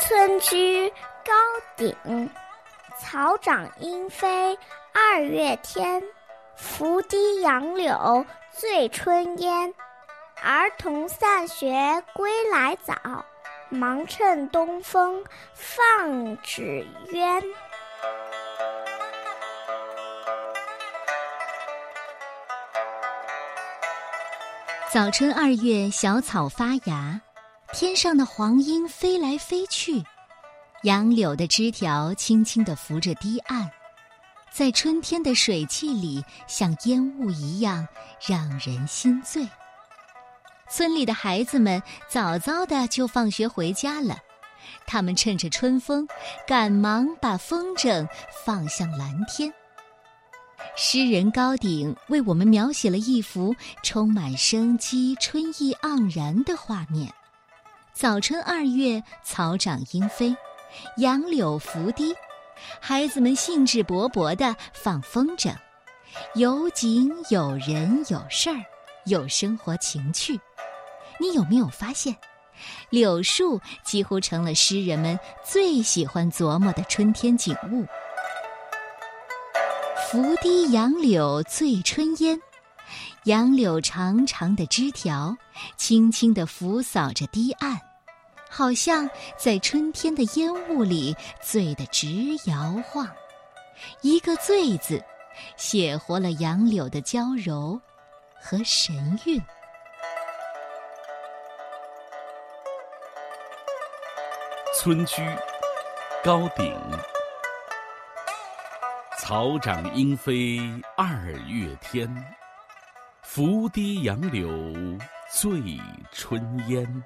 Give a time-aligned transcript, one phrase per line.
[0.00, 0.90] 村居
[1.24, 1.32] 高
[1.76, 2.30] 鼎，
[2.98, 4.58] 草长莺飞
[4.92, 6.02] 二月天。
[6.56, 9.74] 拂堤杨柳醉春烟。
[10.42, 13.24] 儿童散学归来早，
[13.68, 15.22] 忙趁东风
[15.54, 17.42] 放纸鸢。
[24.90, 27.20] 早春二月，小草发芽，
[27.72, 30.02] 天上的黄莺飞来飞去，
[30.82, 33.70] 杨柳的枝条轻轻地拂着堤岸，
[34.50, 37.86] 在春天的水汽里，像烟雾一样，
[38.26, 39.48] 让人心醉。
[40.68, 44.18] 村里的孩子们早早的就放学回家了，
[44.84, 46.08] 他们趁着春风，
[46.48, 48.06] 赶忙把风筝
[48.44, 49.52] 放向蓝天。
[50.76, 57.12] 诗人高鼎为我们描写了一幅充满生机、春意盎然的画面。
[58.00, 60.34] 早春二月，草长莺飞，
[60.96, 62.14] 杨柳拂堤，
[62.80, 65.54] 孩子们兴致勃勃地放风筝，
[66.34, 68.56] 有景有人有事儿，
[69.04, 70.40] 有生活情趣。
[71.18, 72.16] 你有没有发现，
[72.88, 77.84] 柳树几乎成了诗人们最喜欢琢磨的春天景物？
[80.10, 82.40] 拂堤杨柳醉春烟，
[83.24, 85.36] 杨柳长长的枝条
[85.76, 87.78] 轻轻地拂扫着堤岸，
[88.50, 92.08] 好像在春天的烟雾里醉得直
[92.46, 93.08] 摇晃。
[94.02, 95.02] 一个“醉”字，
[95.56, 97.80] 写活了杨柳的娇柔
[98.38, 99.40] 和神韵。
[104.74, 105.22] 村居
[106.24, 106.74] 高鼎，
[109.18, 110.58] 草长莺飞
[110.96, 112.12] 二月天。
[113.22, 114.50] 拂堤杨柳
[115.30, 115.78] 醉
[116.10, 117.04] 春烟。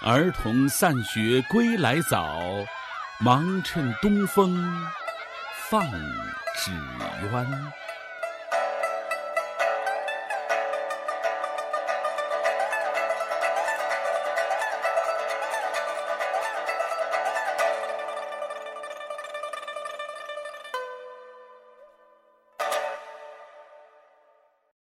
[0.00, 2.40] 儿童散学归来早，
[3.18, 4.56] 忙趁东风
[5.68, 6.70] 放纸
[7.32, 7.72] 鸢。